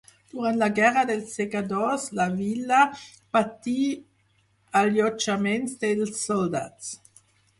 Durant 0.31 0.55
la 0.59 0.67
Guerra 0.77 1.01
dels 1.09 1.33
Segadors 1.39 2.05
la 2.19 2.25
vila 2.39 2.79
patí 3.37 3.75
allotjaments 4.81 5.77
dels 5.85 6.15
soldats. 6.25 6.91